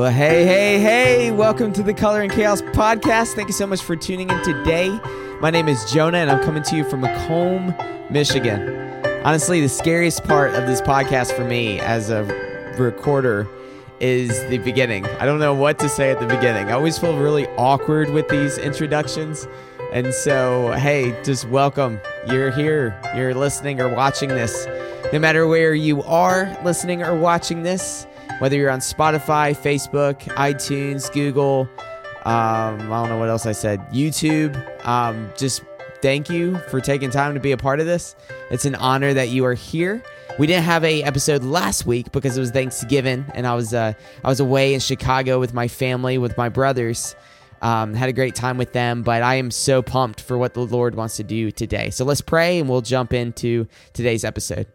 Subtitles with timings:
[0.00, 3.34] Well, hey, hey, hey, welcome to the Color and Chaos podcast.
[3.34, 4.88] Thank you so much for tuning in today.
[5.42, 7.74] My name is Jonah, and I'm coming to you from Macomb,
[8.08, 9.04] Michigan.
[9.26, 12.24] Honestly, the scariest part of this podcast for me as a
[12.78, 13.46] recorder
[14.00, 15.04] is the beginning.
[15.04, 16.68] I don't know what to say at the beginning.
[16.68, 19.46] I always feel really awkward with these introductions.
[19.92, 22.00] And so, hey, just welcome.
[22.26, 24.66] You're here, you're listening or watching this.
[25.12, 28.06] No matter where you are listening or watching this,
[28.38, 31.68] whether you're on Spotify, Facebook, iTunes, Google,
[32.24, 35.62] um, I don't know what else I said, YouTube, um, just
[36.02, 38.16] thank you for taking time to be a part of this.
[38.50, 40.02] It's an honor that you are here.
[40.38, 43.92] We didn't have a episode last week because it was Thanksgiving, and I was uh,
[44.24, 47.14] I was away in Chicago with my family, with my brothers.
[47.62, 50.64] Um, had a great time with them, but I am so pumped for what the
[50.64, 51.90] Lord wants to do today.
[51.90, 54.66] So let's pray, and we'll jump into today's episode.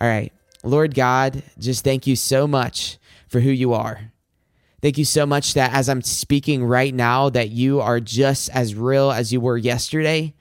[0.00, 0.32] All right.
[0.62, 4.12] Lord God, just thank you so much for who you are.
[4.82, 8.74] Thank you so much that as I'm speaking right now, that you are just as
[8.74, 10.34] real as you were yesterday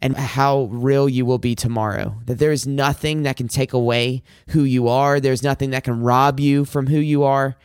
[0.00, 2.16] and how real you will be tomorrow.
[2.26, 6.00] That there is nothing that can take away who you are, there's nothing that can
[6.00, 7.56] rob you from who you are.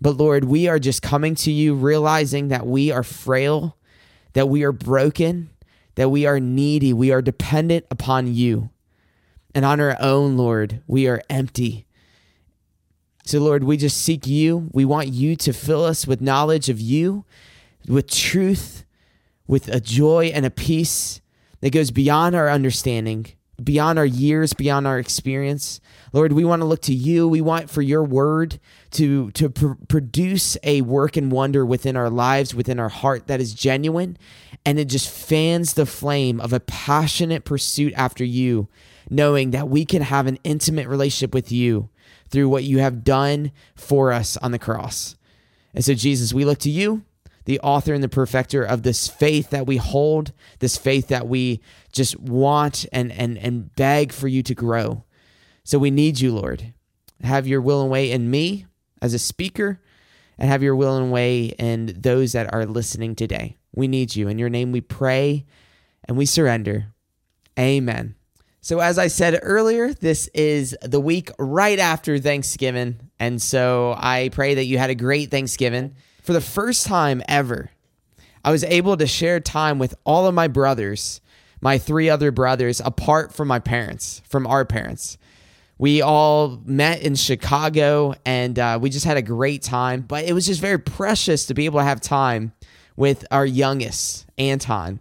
[0.00, 3.76] But Lord, we are just coming to you realizing that we are frail,
[4.32, 5.50] that we are broken,
[5.96, 8.70] that we are needy, we are dependent upon you.
[9.54, 11.86] And on our own, Lord, we are empty.
[13.24, 14.68] So, Lord, we just seek you.
[14.72, 17.24] We want you to fill us with knowledge of you,
[17.86, 18.84] with truth,
[19.46, 21.20] with a joy and a peace
[21.60, 23.26] that goes beyond our understanding,
[23.62, 25.80] beyond our years, beyond our experience.
[26.12, 27.28] Lord, we want to look to you.
[27.28, 28.58] We want for your word
[28.92, 33.40] to, to pr- produce a work and wonder within our lives, within our heart that
[33.40, 34.16] is genuine.
[34.64, 38.68] And it just fans the flame of a passionate pursuit after you
[39.10, 41.90] knowing that we can have an intimate relationship with you
[42.30, 45.16] through what you have done for us on the cross.
[45.74, 47.02] And so, Jesus, we look to you,
[47.44, 51.60] the author and the perfecter of this faith that we hold, this faith that we
[51.92, 55.04] just want and, and, and beg for you to grow.
[55.64, 56.72] So, we need you, Lord.
[57.22, 58.66] Have your will and way in me
[59.02, 59.80] as a speaker,
[60.38, 63.58] and have your will and way in those that are listening today.
[63.74, 64.28] We need you.
[64.28, 65.46] In your name we pray
[66.04, 66.92] and we surrender.
[67.58, 68.14] Amen.
[68.62, 73.00] So, as I said earlier, this is the week right after Thanksgiving.
[73.18, 75.94] And so I pray that you had a great Thanksgiving.
[76.22, 77.70] For the first time ever,
[78.44, 81.22] I was able to share time with all of my brothers,
[81.62, 85.16] my three other brothers, apart from my parents, from our parents.
[85.78, 90.02] We all met in Chicago and uh, we just had a great time.
[90.02, 92.52] But it was just very precious to be able to have time
[92.94, 95.00] with our youngest, Anton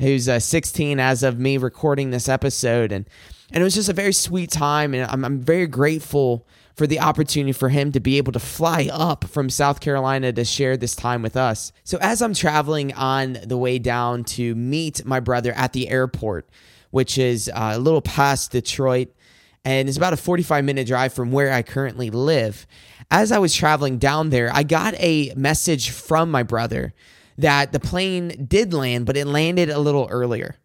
[0.00, 2.90] who's uh, 16 as of me recording this episode.
[2.90, 3.06] And,
[3.52, 4.94] and it was just a very sweet time.
[4.94, 8.88] And I'm, I'm very grateful for the opportunity for him to be able to fly
[8.90, 11.72] up from South Carolina to share this time with us.
[11.84, 16.48] So, as I'm traveling on the way down to meet my brother at the airport,
[16.90, 19.08] which is uh, a little past Detroit,
[19.62, 22.66] and it's about a 45 minute drive from where I currently live.
[23.10, 26.94] As I was traveling down there, I got a message from my brother
[27.38, 30.56] that the plane did land, but it landed a little earlier.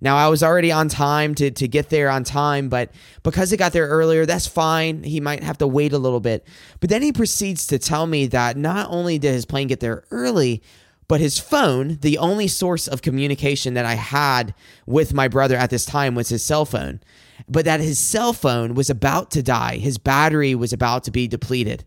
[0.00, 2.90] Now I was already on time to, to get there on time, but
[3.22, 5.02] because it got there earlier, that's fine.
[5.02, 6.46] He might have to wait a little bit.
[6.80, 10.04] But then he proceeds to tell me that not only did his plane get there
[10.10, 10.62] early,
[11.06, 14.54] but his phone, the only source of communication that I had
[14.86, 17.00] with my brother at this time was his cell phone,
[17.48, 19.78] but that his cell phone was about to die.
[19.78, 21.84] His battery was about to be depleted.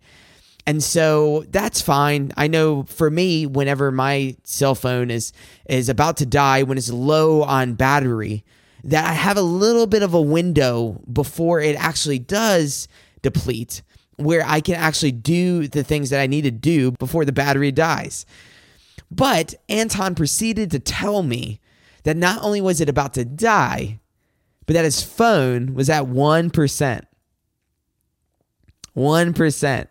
[0.66, 2.32] And so that's fine.
[2.38, 5.34] I know for me, whenever my cell phone is
[5.68, 8.46] is about to die, when it's low on battery,
[8.84, 12.88] that I have a little bit of a window before it actually does
[13.22, 13.82] deplete,
[14.16, 17.72] where I can actually do the things that I need to do before the battery
[17.72, 18.26] dies.
[19.12, 21.60] But Anton proceeded to tell me
[22.04, 24.00] that not only was it about to die,
[24.66, 27.02] but that his phone was at 1%.
[28.96, 29.88] 1%.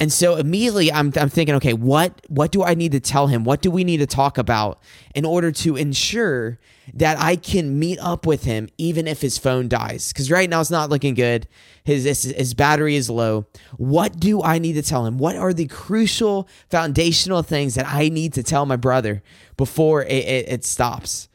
[0.00, 3.44] And so immediately I'm, I'm thinking, okay, what what do I need to tell him?
[3.44, 4.80] What do we need to talk about
[5.14, 6.58] in order to ensure
[6.94, 10.12] that I can meet up with him even if his phone dies?
[10.12, 11.46] Because right now it's not looking good.
[11.84, 13.46] His, his his battery is low.
[13.76, 15.16] What do I need to tell him?
[15.16, 19.22] What are the crucial foundational things that I need to tell my brother
[19.56, 21.28] before it, it, it stops?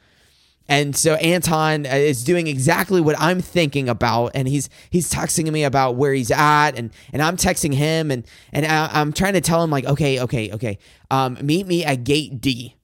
[0.69, 5.51] And so Anton uh, is doing exactly what I'm thinking about, and he's he's texting
[5.51, 8.23] me about where he's at, and and I'm texting him, and
[8.53, 10.77] and I, am trying to tell him like, okay, okay, okay,
[11.09, 12.75] um, meet me at gate D.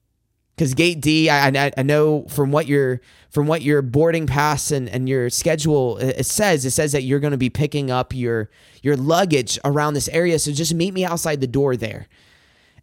[0.56, 3.00] because gate D, I, I, I know from what your
[3.30, 7.20] from what your boarding pass and, and your schedule it says, it says that you're
[7.20, 8.50] going to be picking up your
[8.82, 10.38] your luggage around this area.
[10.38, 12.08] So just meet me outside the door there.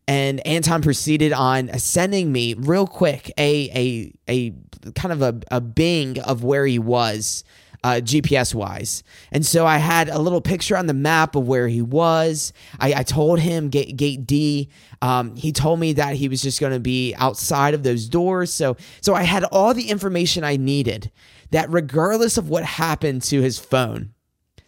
[0.07, 4.51] And Anton proceeded on sending me real quick a a
[4.85, 7.43] a kind of a, a bing of where he was
[7.83, 9.03] uh, GPS wise.
[9.31, 12.53] And so I had a little picture on the map of where he was.
[12.79, 14.69] I, I told him gate, gate D.
[15.01, 18.53] Um, he told me that he was just going to be outside of those doors.
[18.53, 21.11] So, so I had all the information I needed
[21.51, 24.13] that regardless of what happened to his phone,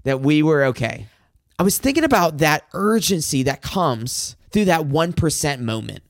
[0.03, 1.07] that we were okay.
[1.57, 6.01] I was thinking about that urgency that comes through that 1% moment.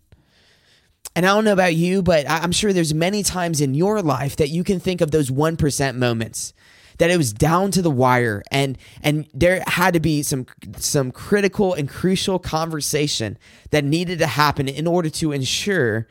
[1.16, 4.36] And I don't know about you, but I'm sure there's many times in your life
[4.36, 6.54] that you can think of those 1% moments
[7.00, 10.46] that it was down to the wire and and there had to be some
[10.78, 13.38] some critical and crucial conversation
[13.72, 16.08] that needed to happen in order to ensure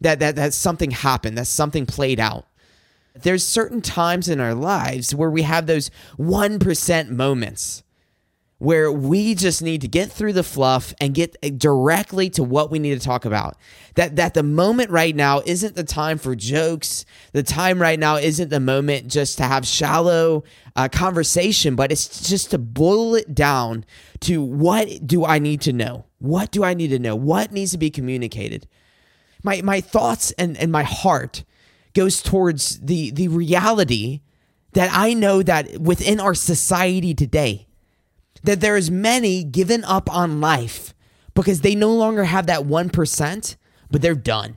[0.00, 2.46] that that, that something happened, that something played out.
[3.14, 7.82] There's certain times in our lives where we have those 1% moments
[8.62, 12.78] where we just need to get through the fluff and get directly to what we
[12.78, 13.56] need to talk about.
[13.96, 17.04] That that the moment right now isn't the time for jokes.
[17.32, 20.44] The time right now isn't the moment just to have shallow
[20.76, 23.84] uh, conversation, but it's just to boil it down
[24.20, 26.04] to what do I need to know?
[26.20, 27.16] What do I need to know?
[27.16, 28.68] What needs to be communicated?
[29.42, 31.42] My my thoughts and, and my heart
[31.94, 34.20] goes towards the the reality
[34.74, 37.66] that I know that within our society today,
[38.44, 40.94] that there is many given up on life
[41.34, 43.56] because they no longer have that 1%,
[43.90, 44.56] but they're done.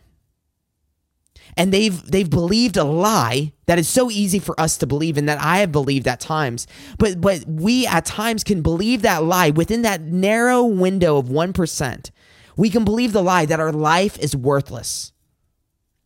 [1.57, 5.29] And they've they've believed a lie that is so easy for us to believe and
[5.29, 6.67] that I have believed at times.
[6.97, 12.11] But but we at times can believe that lie within that narrow window of 1%.
[12.57, 15.13] We can believe the lie that our life is worthless.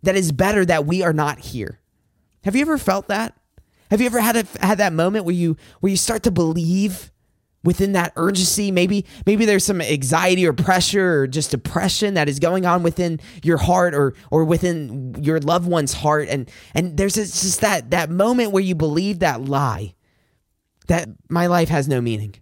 [0.04, 1.80] That is better that we are not here.
[2.44, 3.36] Have you ever felt that?
[3.90, 7.12] Have you ever had a, had that moment where you where you start to believe
[7.64, 8.72] within that urgency.
[8.72, 13.20] Maybe maybe there's some anxiety or pressure or just depression that is going on within
[13.44, 16.28] your heart or or within your loved one's heart.
[16.30, 19.96] And and there's just that that moment where you believe that lie
[20.88, 22.36] that my life has no meaning.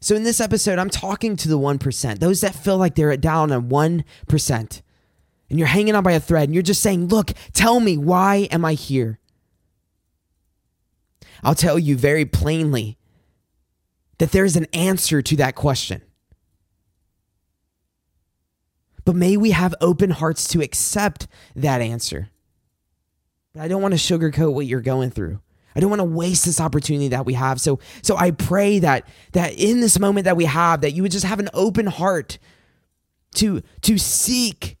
[0.00, 3.50] So in this episode i'm talking to the 1% those that feel like they're down
[3.50, 4.82] on 1%
[5.48, 8.48] and you're hanging on by a thread and you're just saying look tell me why
[8.50, 9.18] am i here
[11.44, 12.96] I'll tell you very plainly
[14.18, 16.02] that there's an answer to that question.
[19.04, 22.30] But may we have open hearts to accept that answer.
[23.52, 25.40] But I don't want to sugarcoat what you're going through.
[25.76, 27.60] I don't want to waste this opportunity that we have.
[27.60, 31.12] So so I pray that that in this moment that we have that you would
[31.12, 32.38] just have an open heart
[33.36, 34.76] to to seek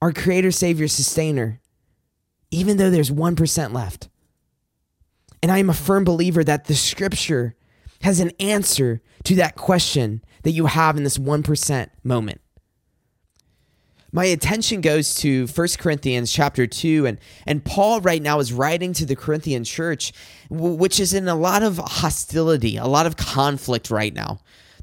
[0.00, 1.60] our creator savior sustainer
[2.50, 4.08] even though there's 1% left.
[5.42, 7.54] And I am a firm believer that the scripture
[8.02, 12.40] has an answer to that question that you have in this 1% moment.
[14.10, 18.94] My attention goes to 1 Corinthians chapter 2 and and Paul right now is writing
[18.94, 20.12] to the Corinthian church
[20.48, 24.38] which is in a lot of hostility, a lot of conflict right now.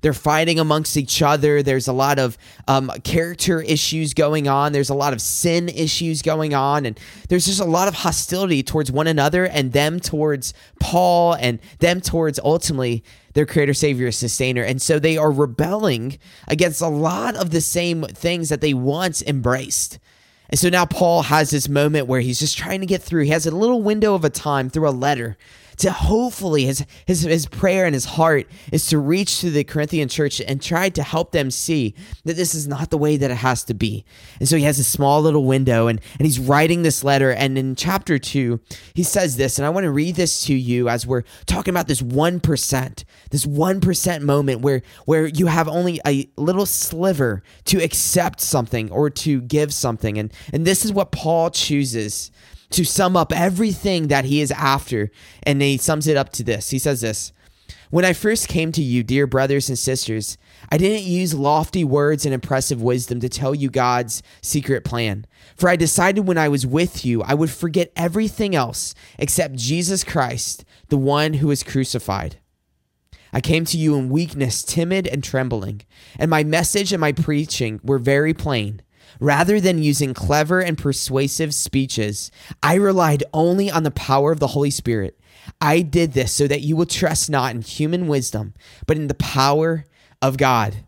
[0.06, 1.64] They're fighting amongst each other.
[1.64, 4.72] There's a lot of um, character issues going on.
[4.72, 6.86] There's a lot of sin issues going on.
[6.86, 11.58] And there's just a lot of hostility towards one another and them towards Paul and
[11.80, 14.62] them towards ultimately their creator, savior, sustainer.
[14.62, 19.24] And so they are rebelling against a lot of the same things that they once
[19.24, 19.98] embraced.
[20.52, 23.24] And so now Paul has this moment where he's just trying to get through.
[23.24, 25.36] He has a little window of a time through a letter
[25.78, 30.08] to hopefully his, his his prayer and his heart is to reach to the Corinthian
[30.08, 33.38] church and try to help them see that this is not the way that it
[33.38, 34.06] has to be.
[34.40, 37.32] And so he has a small little window and, and he's writing this letter.
[37.32, 38.60] And in chapter two,
[38.94, 41.88] he says this, and I want to read this to you as we're talking about
[41.88, 47.44] this one percent, this one percent moment where where you have only a little sliver
[47.66, 50.18] to accept something or to give something.
[50.18, 52.32] And and this is what Paul chooses
[52.72, 55.12] to sum up everything that he is after.
[55.44, 56.70] And he sums it up to this.
[56.70, 57.32] He says this
[57.90, 60.38] When I first came to you, dear brothers and sisters,
[60.72, 65.26] I didn't use lofty words and impressive wisdom to tell you God's secret plan.
[65.56, 70.04] For I decided when I was with you, I would forget everything else except Jesus
[70.04, 72.38] Christ, the one who was crucified.
[73.32, 75.82] I came to you in weakness, timid and trembling,
[76.18, 78.82] and my message and my preaching were very plain.
[79.20, 82.32] Rather than using clever and persuasive speeches,
[82.62, 85.20] I relied only on the power of the Holy Spirit.
[85.62, 88.54] I did this so that you will trust not in human wisdom,
[88.88, 89.86] but in the power
[90.22, 90.86] of God.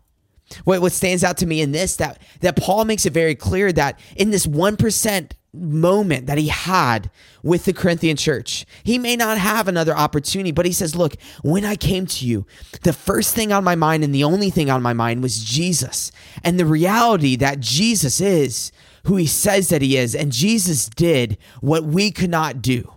[0.64, 3.70] What, what stands out to me in this that that Paul makes it very clear
[3.72, 7.10] that in this 1% moment that he had
[7.42, 8.66] with the Corinthian church.
[8.82, 12.46] He may not have another opportunity, but he says, Look, when I came to you,
[12.82, 16.12] the first thing on my mind and the only thing on my mind was Jesus
[16.44, 18.72] and the reality that Jesus is
[19.04, 20.14] who he says that he is.
[20.14, 22.92] And Jesus did what we could not do.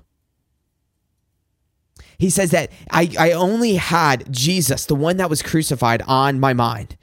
[2.18, 6.54] He says that I, I only had Jesus, the one that was crucified, on my
[6.54, 6.98] mind.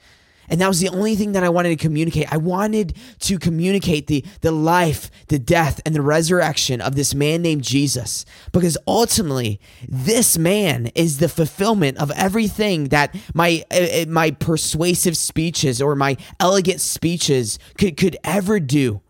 [0.49, 2.31] And that was the only thing that I wanted to communicate.
[2.31, 7.41] I wanted to communicate the, the life, the death, and the resurrection of this man
[7.41, 8.25] named Jesus.
[8.51, 15.81] Because ultimately, this man is the fulfillment of everything that my uh, my persuasive speeches
[15.81, 19.01] or my elegant speeches could, could ever do.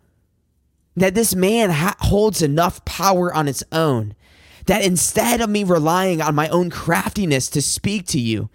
[0.96, 4.16] That this man ha- holds enough power on its own
[4.66, 8.52] that instead of me relying on my own craftiness to speak to you,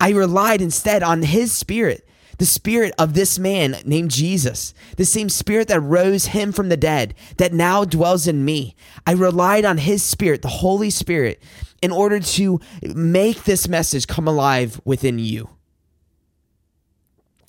[0.00, 2.08] I relied instead on his spirit
[2.40, 6.76] the spirit of this man named Jesus, the same spirit that rose him from the
[6.76, 8.74] dead, that now dwells in me.
[9.06, 11.42] I relied on his spirit, the Holy Spirit,
[11.82, 15.50] in order to make this message come alive within you.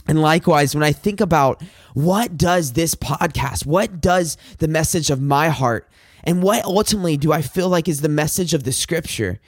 [0.10, 5.22] And likewise, when I think about what does this podcast, what does the message of
[5.22, 5.90] my heart,
[6.26, 9.40] and what ultimately do I feel like is the message of the scripture?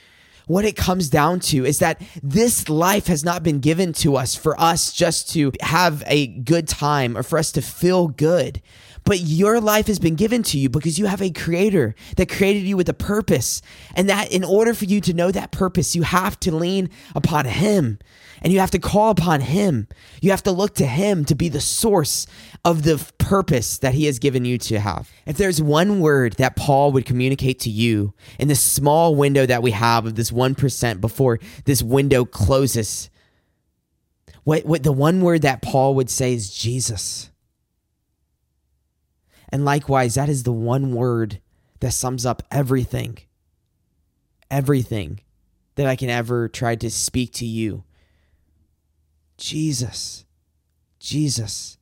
[0.48, 4.36] What it comes down to is that this life has not been given to us
[4.36, 8.62] for us just to have a good time or for us to feel good.
[9.06, 12.64] But your life has been given to you because you have a creator that created
[12.64, 13.62] you with a purpose.
[13.96, 17.46] And that in order for you to know that purpose, you have to lean upon
[17.46, 18.00] him
[18.44, 19.88] and you have to call upon Him.
[20.22, 22.28] You have to look to Him to be the source
[22.66, 25.10] of the purpose that He has given you to have.
[25.26, 29.64] If there's one word that Paul would communicate to you in this small window that
[29.64, 33.10] we have of this 1% before this window closes,
[34.44, 37.30] what, what the one word that Paul would say is Jesus.
[39.54, 41.40] And likewise, that is the one word
[41.80, 43.20] that sums up everything,
[44.50, 45.20] everything
[45.76, 47.84] that I can ever try to speak to you
[49.38, 50.26] Jesus,
[51.00, 51.78] Jesus,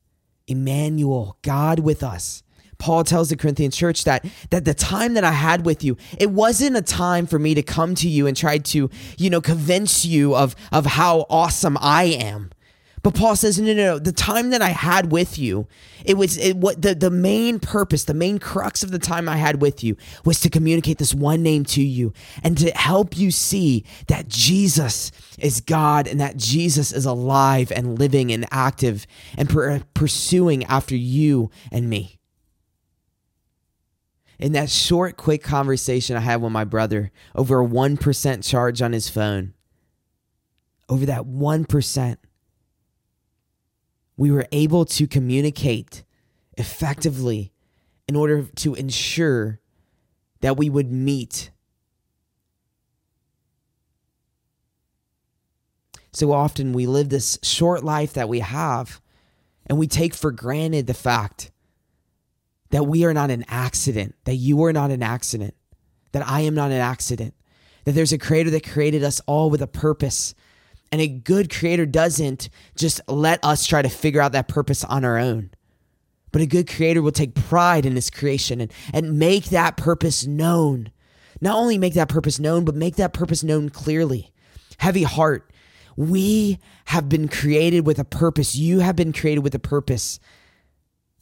[0.46, 2.42] Emmanuel, God with us.
[2.76, 6.30] Paul tells the Corinthian church that that the time that I had with you, it
[6.30, 10.04] wasn't a time for me to come to you and try to, you know, convince
[10.04, 12.50] you of of how awesome I am.
[13.02, 13.98] But Paul says, no, no, no.
[13.98, 15.66] The time that I had with you,
[16.04, 19.38] it was it, what the, the main purpose, the main crux of the time I
[19.38, 22.12] had with you was to communicate this one name to you
[22.44, 27.98] and to help you see that Jesus is God and that Jesus is alive and
[27.98, 29.06] living and active
[29.36, 32.20] and per- pursuing after you and me.
[34.38, 38.92] In that short, quick conversation I had with my brother over a 1% charge on
[38.92, 39.54] his phone,
[40.88, 42.16] over that 1%,
[44.16, 46.04] we were able to communicate
[46.58, 47.52] effectively
[48.06, 49.60] in order to ensure
[50.40, 51.50] that we would meet.
[56.12, 59.00] So often we live this short life that we have,
[59.66, 61.50] and we take for granted the fact
[62.70, 65.54] that we are not an accident, that you are not an accident,
[66.12, 67.34] that I am not an accident,
[67.84, 70.34] that there's a creator that created us all with a purpose
[70.92, 75.04] and a good creator doesn't just let us try to figure out that purpose on
[75.04, 75.50] our own.
[76.30, 80.26] But a good creator will take pride in his creation and, and make that purpose
[80.26, 80.92] known.
[81.40, 84.32] Not only make that purpose known, but make that purpose known clearly.
[84.78, 85.50] Heavy heart.
[85.96, 88.54] We have been created with a purpose.
[88.54, 90.20] You have been created with a purpose.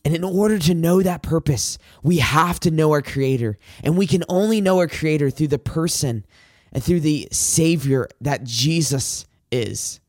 [0.05, 3.59] And in order to know that purpose, we have to know our Creator.
[3.85, 6.25] And we can only know our Creator through the person
[6.73, 10.01] and through the Savior that Jesus is.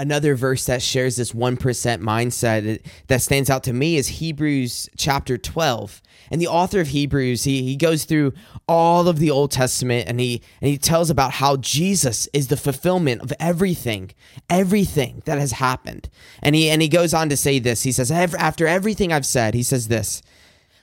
[0.00, 5.36] Another verse that shares this 1% mindset that stands out to me is Hebrews chapter
[5.36, 6.00] 12.
[6.30, 8.32] And the author of Hebrews, he, he goes through
[8.68, 12.56] all of the Old Testament and he, and he tells about how Jesus is the
[12.56, 14.12] fulfillment of everything,
[14.48, 16.08] everything that has happened.
[16.44, 17.82] And he, and he goes on to say this.
[17.82, 20.22] He says, After everything I've said, he says this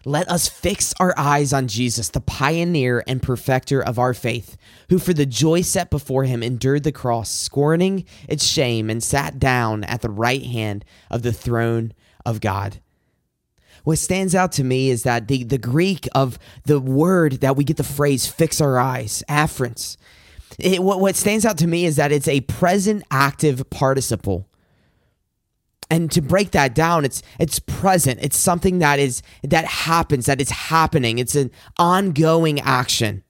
[0.06, 4.56] let us fix our eyes on Jesus, the pioneer and perfecter of our faith,
[4.90, 9.40] who for the joy set before him endured the cross, scorning its shame, and sat
[9.40, 11.92] down at the right hand of the throne
[12.26, 12.80] of God.
[13.84, 17.64] What stands out to me is that the, the Greek of the word that we
[17.64, 19.98] get the phrase fix our eyes, aphrens,
[20.60, 24.48] it, what, what stands out to me is that it's a present active participle
[25.96, 30.42] and to break that down it's it's present it's something that is that happens that
[30.42, 33.24] is happening it's an ongoing action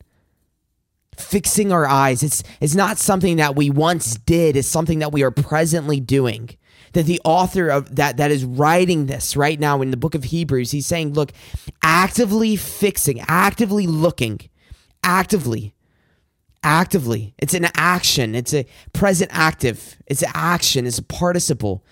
[1.16, 5.24] fixing our eyes it's it's not something that we once did it's something that we
[5.24, 6.50] are presently doing
[6.96, 10.24] that the author of that that is writing this right now in the book of
[10.24, 11.34] Hebrews, he's saying, look,
[11.84, 14.40] actively fixing, actively looking,
[15.04, 15.76] actively,
[16.64, 17.36] actively.
[17.38, 18.34] It's an action.
[18.34, 19.98] It's a present active.
[20.08, 20.88] It's an action.
[20.88, 21.84] It's a participle.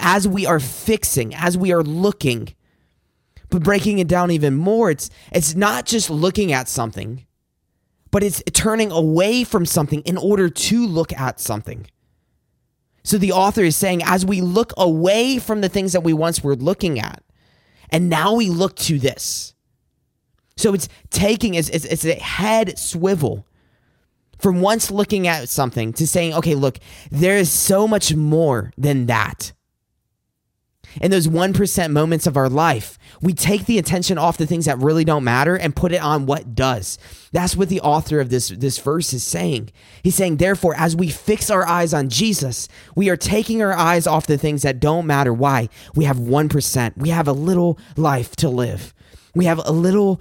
[0.00, 2.54] As we are fixing, as we are looking,
[3.50, 7.26] but breaking it down even more, it's it's not just looking at something,
[8.10, 11.86] but it's turning away from something in order to look at something.
[13.02, 16.42] So the author is saying, as we look away from the things that we once
[16.42, 17.22] were looking at,
[17.90, 19.54] and now we look to this.
[20.56, 23.46] So it's taking, it's, it's, it's a head swivel
[24.38, 26.78] from once looking at something to saying, okay, look,
[27.10, 29.52] there is so much more than that
[31.00, 34.78] in those 1% moments of our life, we take the attention off the things that
[34.78, 36.98] really don't matter and put it on what does.
[37.32, 39.70] That's what the author of this, this verse is saying.
[40.02, 44.06] He's saying, therefore, as we fix our eyes on Jesus, we are taking our eyes
[44.06, 45.32] off the things that don't matter.
[45.32, 45.68] Why?
[45.94, 46.96] We have 1%.
[46.96, 48.94] We have a little life to live.
[49.34, 50.20] We have a little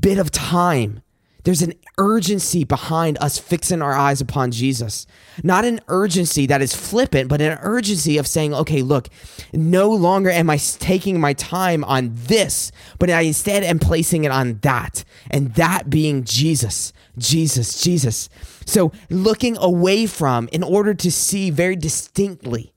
[0.00, 1.02] bit of time
[1.44, 5.06] there's an urgency behind us fixing our eyes upon Jesus.
[5.42, 9.08] Not an urgency that is flippant, but an urgency of saying, okay, look,
[9.52, 14.32] no longer am I taking my time on this, but I instead am placing it
[14.32, 15.04] on that.
[15.30, 18.28] And that being Jesus, Jesus, Jesus.
[18.66, 22.73] So looking away from in order to see very distinctly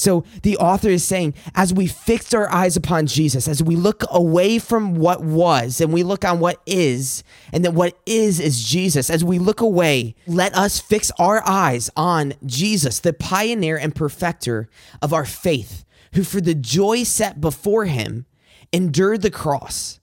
[0.00, 4.02] so the author is saying, as we fix our eyes upon Jesus, as we look
[4.10, 8.64] away from what was and we look on what is, and that what is is
[8.64, 13.94] Jesus, as we look away, let us fix our eyes on Jesus, the pioneer and
[13.94, 14.70] perfecter
[15.02, 18.24] of our faith, who for the joy set before him
[18.72, 20.00] endured the cross.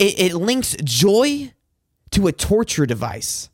[0.00, 1.52] It, it links joy
[2.10, 3.50] to a torture device.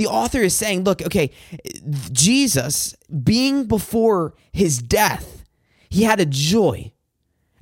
[0.00, 1.30] The author is saying, look, okay,
[2.10, 5.44] Jesus, being before his death,
[5.90, 6.92] he had a joy.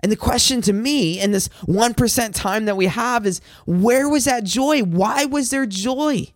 [0.04, 4.26] And the question to me in this 1% time that we have is where was
[4.26, 4.82] that joy?
[4.82, 6.28] Why was there joy?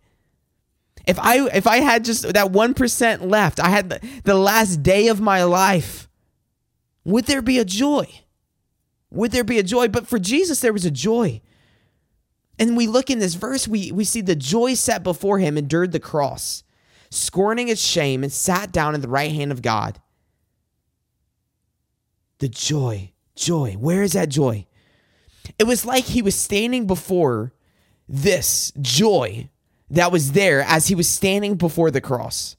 [1.07, 5.07] If I if I had just that 1% left, I had the, the last day
[5.07, 6.09] of my life,
[7.05, 8.09] would there be a joy?
[9.13, 9.87] Would there be a joy?
[9.87, 11.43] But for Jesus, there was a joy.
[12.63, 15.91] And we look in this verse, we, we see the joy set before him endured
[15.91, 16.63] the cross,
[17.11, 20.01] scorning its shame, and sat down at the right hand of God.
[22.39, 23.73] The joy, joy.
[23.73, 24.69] Where is that joy?
[25.59, 27.53] It was like he was standing before
[28.09, 29.51] this joy
[29.91, 32.55] that was there as he was standing before the cross.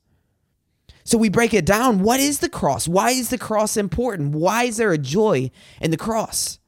[1.05, 1.99] So we break it down.
[1.99, 2.89] What is the cross?
[2.89, 4.35] Why is the cross important?
[4.35, 6.59] Why is there a joy in the cross?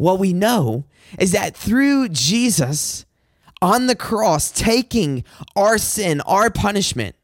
[0.00, 0.86] What we know
[1.18, 3.04] is that through Jesus
[3.60, 7.16] on the cross taking our sin, our punishment,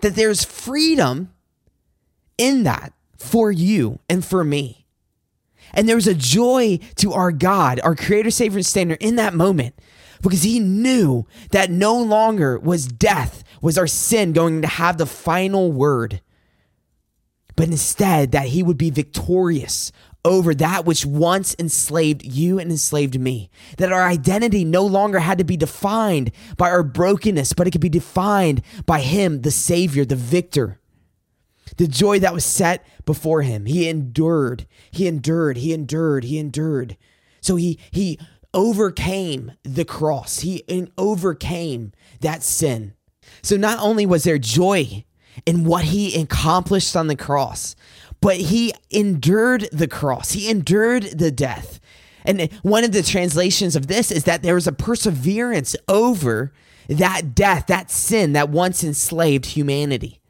[0.00, 1.32] that there's freedom
[2.36, 4.84] in that for you and for me.
[5.72, 9.32] And there was a joy to our God, our creator, savior, and standard in that
[9.32, 9.74] moment
[10.20, 15.06] because he knew that no longer was death, was our sin going to have the
[15.06, 16.20] final word,
[17.56, 19.90] but instead that he would be victorious
[20.24, 23.50] over that which once enslaved you and enslaved me.
[23.78, 27.80] That our identity no longer had to be defined by our brokenness, but it could
[27.80, 30.78] be defined by Him, the Savior, the victor.
[31.76, 33.66] The joy that was set before Him.
[33.66, 36.96] He endured, He endured, He endured, He endured.
[37.40, 38.18] So He, he
[38.54, 40.64] overcame the cross, He
[40.96, 42.94] overcame that sin.
[43.42, 45.04] So not only was there joy
[45.46, 47.74] in what He accomplished on the cross,
[48.22, 51.78] but he endured the cross, he endured the death.
[52.24, 56.52] And one of the translations of this is that there was a perseverance over
[56.88, 60.20] that death, that sin that once enslaved humanity.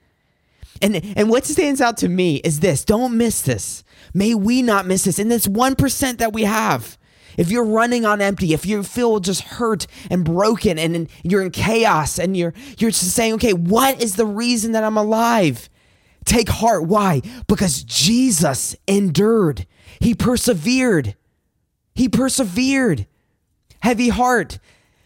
[0.80, 3.84] And, and what stands out to me is this don't miss this.
[4.14, 5.18] May we not miss this.
[5.18, 6.98] In this 1% that we have,
[7.36, 11.50] if you're running on empty, if you feel just hurt and broken and you're in
[11.50, 15.68] chaos and you're, you're just saying, okay, what is the reason that I'm alive?
[16.24, 16.84] Take heart.
[16.84, 17.22] Why?
[17.46, 19.66] Because Jesus endured,
[20.00, 21.16] He persevered.
[21.94, 23.06] He persevered.
[23.80, 24.58] Heavy heart.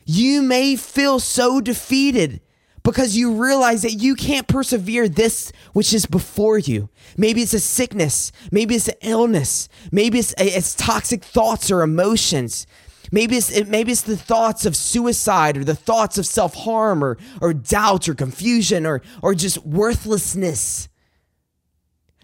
[0.05, 2.41] You may feel so defeated
[2.85, 6.89] because you realize that you can't persevere this which is before you.
[7.17, 12.67] Maybe it's a sickness, maybe it's an illness, maybe it's, it's toxic thoughts or emotions.
[13.11, 17.19] Maybe it's, maybe it's the thoughts of suicide or the thoughts of self harm or,
[17.41, 20.89] or doubt or confusion or, or just worthlessness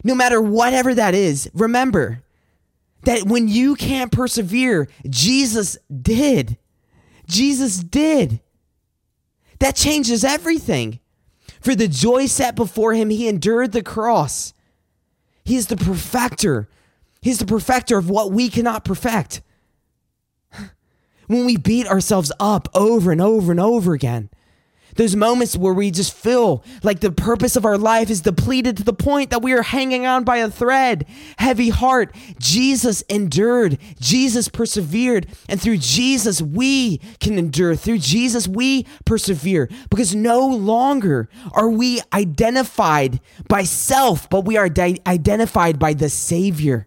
[0.05, 2.23] no matter whatever that is, remember
[3.05, 6.59] that when you can't persevere, Jesus did.
[7.27, 8.41] Jesus did.
[9.59, 11.01] That changes everything.
[11.61, 14.53] For the joy set before him, he endured the cross.
[15.45, 16.69] He is the perfecter.
[17.21, 19.43] He's the perfecter of what we cannot perfect.
[21.29, 24.29] When we beat ourselves up over and over and over again,
[24.97, 28.83] those moments where we just feel like the purpose of our life is depleted to
[28.83, 31.07] the point that we are hanging on by a thread,
[31.39, 32.15] heavy heart.
[32.39, 37.75] Jesus endured, Jesus persevered, and through Jesus we can endure.
[37.75, 44.69] Through Jesus we persevere because no longer are we identified by self, but we are
[44.69, 46.87] di- identified by the Savior.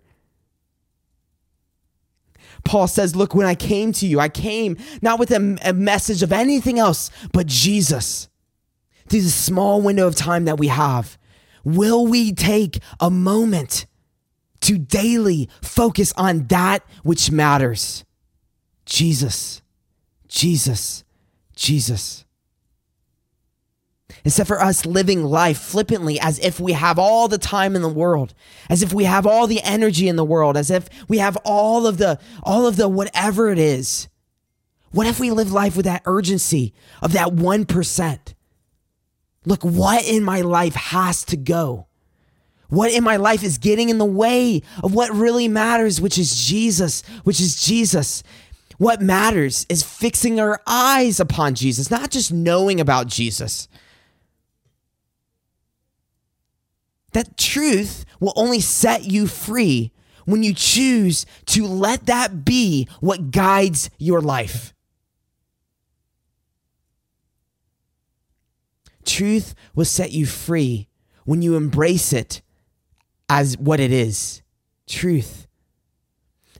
[2.65, 6.21] Paul says, Look, when I came to you, I came not with a, a message
[6.23, 8.27] of anything else but Jesus.
[9.07, 11.17] Through the small window of time that we have,
[11.63, 13.85] will we take a moment
[14.61, 18.03] to daily focus on that which matters?
[18.85, 19.61] Jesus,
[20.27, 21.03] Jesus,
[21.55, 22.24] Jesus.
[24.23, 27.89] Instead for us living life flippantly as if we have all the time in the
[27.89, 28.33] world,
[28.69, 31.85] as if we have all the energy in the world, as if we have all
[31.85, 34.07] of the all of the whatever it is.
[34.91, 38.33] What if we live life with that urgency of that 1%?
[39.45, 41.87] Look, what in my life has to go?
[42.69, 46.35] What in my life is getting in the way of what really matters, which is
[46.35, 48.23] Jesus, which is Jesus.
[48.77, 53.67] What matters is fixing our eyes upon Jesus, not just knowing about Jesus.
[57.15, 59.93] That truth will only set you free
[60.25, 64.73] when you choose to let that be what guides your life.
[69.05, 70.89] Truth will set you free
[71.23, 72.41] when you embrace it
[73.29, 74.41] as what it is
[74.85, 75.47] truth.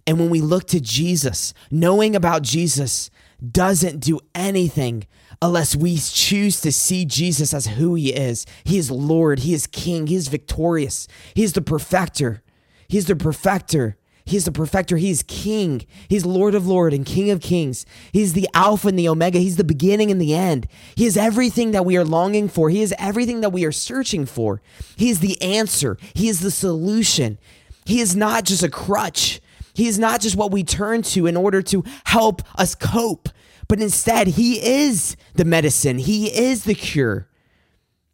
[0.08, 3.10] And when we look to Jesus, knowing about Jesus
[3.52, 5.06] doesn't do anything
[5.42, 8.46] unless we choose to see Jesus as who he is.
[8.64, 12.42] He is Lord, he is King, he is victorious, he is the perfecter.
[12.88, 13.98] He is the perfecter.
[14.26, 14.98] He is the perfecter.
[14.98, 15.86] He is King.
[16.08, 17.86] He's Lord of Lord and King of Kings.
[18.12, 19.38] He's the Alpha and the Omega.
[19.38, 20.68] He's the beginning and the end.
[20.96, 22.70] He is everything that we are longing for.
[22.70, 24.62] He is everything that we are searching for.
[24.96, 25.98] He is the answer.
[26.16, 27.38] He is the solution.
[27.86, 29.42] He is not just a crutch.
[29.76, 33.30] He is not just what we turn to in order to help us cope
[33.68, 37.28] but instead, He is the medicine, He is the cure,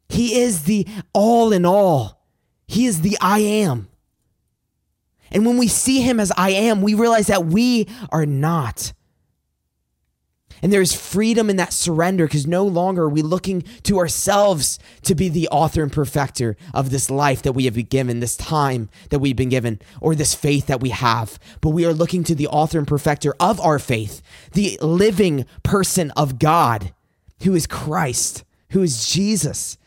[0.10, 2.24] He is the all in all,
[2.68, 3.88] He is the I am.
[5.32, 8.94] And when we see Him as I am, we realize that we are not.
[10.62, 14.78] And there is freedom in that surrender because no longer are we looking to ourselves
[15.04, 18.38] to be the author and perfecter of this life that we have been given, this
[18.38, 21.40] time that we've been given, or this faith that we have.
[21.62, 24.22] But we are looking to the author and perfecter of our faith,
[24.54, 26.94] the living person of God,
[27.44, 29.78] who is Christ, who is Jesus.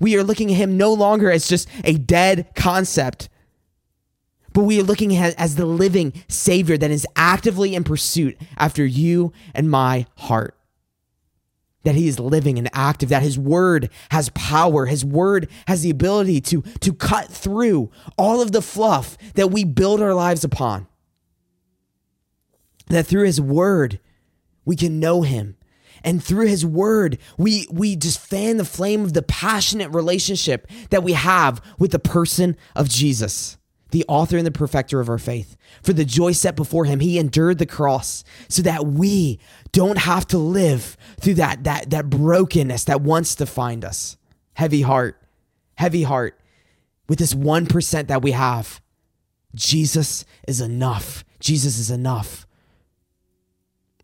[0.00, 3.28] We are looking at him no longer as just a dead concept,
[4.56, 8.86] but we are looking at as the living Savior that is actively in pursuit after
[8.86, 10.56] you and my heart.
[11.82, 14.86] That he is living and active, that his word has power.
[14.86, 19.62] His word has the ability to, to cut through all of the fluff that we
[19.62, 20.86] build our lives upon.
[22.86, 24.00] That through his word,
[24.64, 25.58] we can know him
[26.02, 31.02] and through his word we we just fan the flame of the passionate relationship that
[31.02, 33.58] we have with the person of Jesus
[33.90, 35.56] the author and the perfecter of our faith.
[35.82, 39.38] For the joy set before him, he endured the cross so that we
[39.72, 44.16] don't have to live through that, that, that brokenness that wants to find us.
[44.54, 45.20] Heavy heart,
[45.76, 46.38] heavy heart.
[47.08, 48.80] With this 1% that we have,
[49.54, 51.24] Jesus is enough.
[51.38, 52.46] Jesus is enough.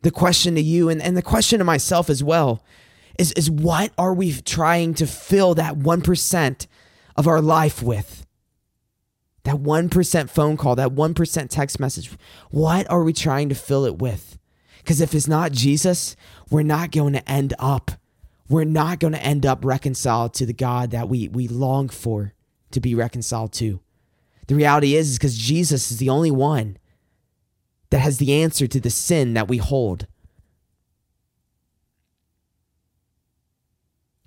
[0.03, 2.63] The question to you and, and the question to myself as well
[3.19, 6.67] is, is what are we trying to fill that 1%
[7.17, 8.27] of our life with?
[9.45, 12.13] That 1% phone call, that 1% text message,
[12.51, 14.39] what are we trying to fill it with?
[14.79, 16.17] Because if it's not Jesus,
[16.51, 17.93] we're not going to end up,
[18.49, 22.35] we're not going to end up reconciled to the God that we, we long for
[22.71, 23.81] to be reconciled to.
[24.47, 26.79] The reality is, is because Jesus is the only one
[27.91, 30.07] that has the answer to the sin that we hold.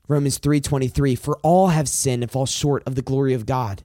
[0.07, 3.83] Romans 3:23 for all have sinned and fall short of the glory of God.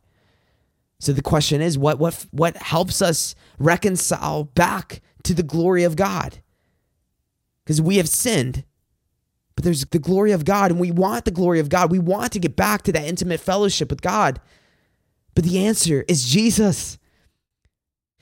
[1.01, 5.97] So the question is what what what helps us reconcile back to the glory of
[5.97, 6.39] God?
[7.65, 8.65] Because we have sinned,
[9.57, 11.91] but there's the glory of God and we want the glory of God.
[11.91, 14.41] We want to get back to that intimate fellowship with God.
[15.35, 16.99] But the answer is Jesus.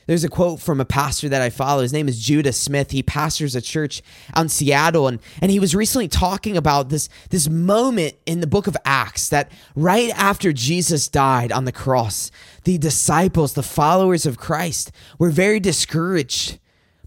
[0.08, 1.82] There's a quote from a pastor that I follow.
[1.82, 2.92] His name is Judah Smith.
[2.92, 4.00] He pastors a church
[4.34, 8.46] out in Seattle, and, and he was recently talking about this, this moment in the
[8.46, 12.30] book of Acts that right after Jesus died on the cross,
[12.64, 16.58] the disciples, the followers of Christ, were very discouraged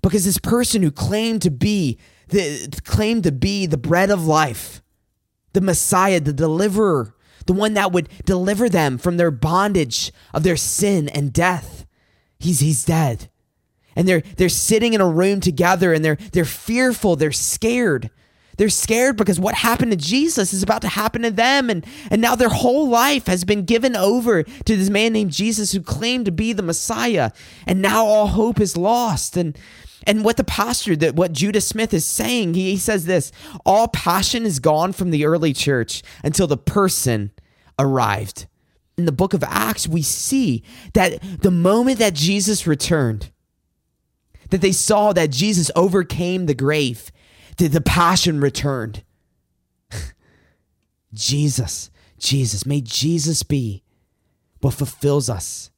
[0.03, 4.83] because this person who claimed to be the claimed to be the bread of life,
[5.53, 7.15] the Messiah, the deliverer,
[7.47, 11.87] the one that would deliver them from their bondage of their sin and death
[12.41, 13.29] he's he's dead.
[13.95, 18.09] And they're they're sitting in a room together and they're they're fearful, they're scared.
[18.57, 21.69] They're scared because what happened to Jesus is about to happen to them.
[21.69, 25.71] And and now their whole life has been given over to this man named Jesus
[25.71, 27.31] who claimed to be the Messiah.
[27.65, 29.35] And now all hope is lost.
[29.35, 29.57] And
[30.05, 33.31] and what the pastor that what Judah Smith is saying he, he says this
[33.65, 37.31] all passion is gone from the early church until the person
[37.79, 38.47] arrived
[38.97, 43.31] in the book of Acts, we see that the moment that Jesus returned,
[44.49, 47.11] that they saw that Jesus overcame the grave,
[47.57, 49.03] that the passion returned.
[51.13, 53.83] Jesus, Jesus, may Jesus be
[54.59, 55.71] what fulfills us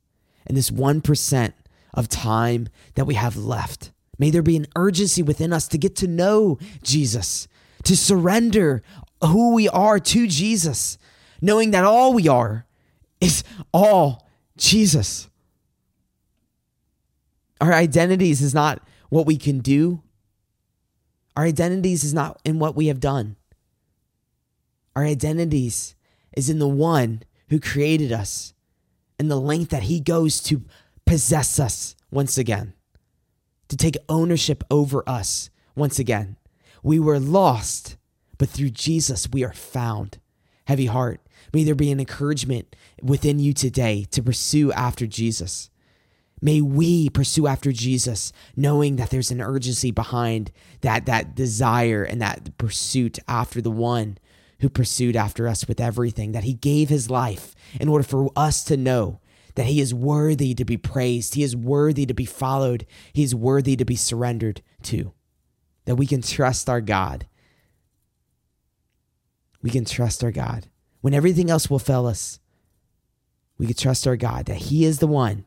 [0.45, 1.53] in this 1%
[1.93, 3.91] of time that we have left.
[4.19, 7.47] May there be an urgency within us to get to know Jesus,
[7.83, 8.83] to surrender
[9.21, 10.97] who we are to Jesus,
[11.41, 12.65] knowing that all we are
[13.23, 15.29] is all Jesus.
[17.61, 20.01] Our identities is not what we can do.
[21.35, 23.37] Our identities is not in what we have done.
[24.95, 25.95] Our identities
[26.35, 28.53] is in the one who created us
[29.17, 30.63] and the length that he goes to
[31.05, 32.73] possess us once again,
[33.69, 36.37] to take ownership over us once again.
[36.83, 37.97] We were lost,
[38.37, 40.19] but through Jesus we are found.
[40.65, 41.21] Heavy heart.
[41.53, 45.69] May there be an encouragement within you today to pursue after Jesus.
[46.41, 52.21] May we pursue after Jesus, knowing that there's an urgency behind that, that desire and
[52.21, 54.17] that pursuit after the one
[54.59, 58.63] who pursued after us with everything, that he gave his life in order for us
[58.65, 59.19] to know
[59.55, 63.35] that he is worthy to be praised, he is worthy to be followed, he is
[63.35, 65.13] worthy to be surrendered to,
[65.85, 67.25] that we can trust our God.
[69.63, 70.67] We can trust our God
[71.01, 72.39] when everything else will fail us
[73.57, 75.45] we can trust our God that He is the one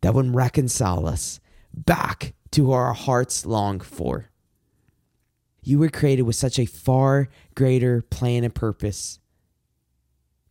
[0.00, 1.40] that would reconcile us
[1.74, 4.26] back to our hearts long for.
[5.62, 9.18] You were created with such a far greater plan and purpose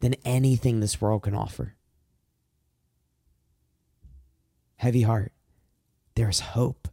[0.01, 1.75] than anything this world can offer.
[4.77, 5.31] Heavy heart,
[6.15, 6.89] there's hope,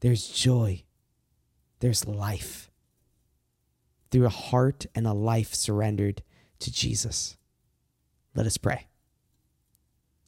[0.00, 0.82] there's joy,
[1.80, 2.70] there's life
[4.12, 6.22] through a heart and a life surrendered
[6.60, 7.36] to Jesus.
[8.34, 8.86] Let us pray.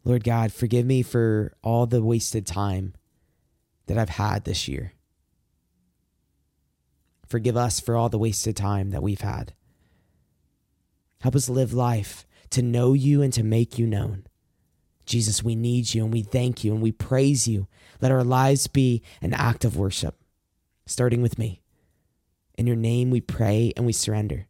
[0.04, 2.94] Lord God, forgive me for all the wasted time
[3.86, 4.92] that I've had this year.
[7.26, 9.54] Forgive us for all the wasted time that we've had.
[11.20, 14.26] Help us live life to know you and to make you known.
[15.06, 17.66] Jesus, we need you and we thank you and we praise you.
[18.00, 20.16] Let our lives be an act of worship,
[20.86, 21.63] starting with me.
[22.56, 24.46] In your name we pray and we surrender.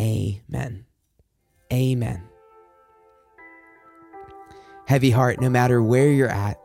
[0.00, 0.86] Amen.
[1.72, 2.28] Amen
[4.86, 6.58] heavy heart no matter where you're at,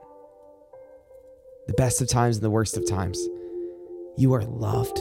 [1.67, 3.19] the best of times and the worst of times.
[4.15, 4.99] You are loved.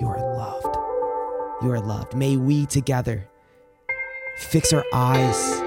[0.00, 0.76] You are loved.
[1.62, 2.14] You are loved.
[2.14, 3.28] May we together
[4.38, 5.60] fix our eyes,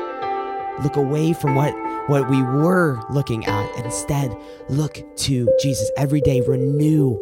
[0.84, 1.74] look away from what,
[2.10, 4.36] what we were looking at, and instead
[4.70, 6.42] look to Jesus every day.
[6.42, 7.20] Renew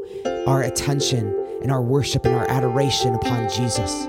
[0.48, 1.32] our attention
[1.64, 4.08] and our worship and our adoration upon Jesus.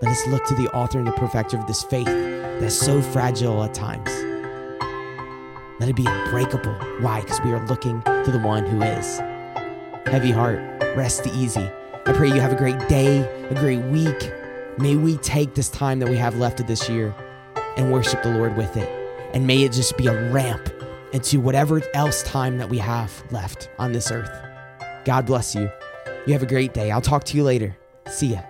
[0.00, 3.62] Let us look to the author and the perfecter of this faith that's so fragile
[3.62, 4.10] at times.
[5.80, 6.74] Let it be unbreakable.
[7.00, 7.20] Why?
[7.20, 9.18] Because we are looking to the one who is.
[10.06, 10.58] Heavy heart,
[10.96, 11.68] rest easy.
[12.06, 14.32] I pray you have a great day, a great week.
[14.78, 17.14] May we take this time that we have left of this year
[17.76, 18.88] and worship the Lord with it.
[19.32, 20.70] And may it just be a ramp
[21.12, 24.30] into whatever else time that we have left on this earth.
[25.04, 25.70] God bless you.
[26.26, 26.90] You have a great day.
[26.90, 27.76] I'll talk to you later.
[28.08, 28.40] See ya.